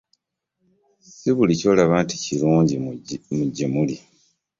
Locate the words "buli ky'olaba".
1.35-1.95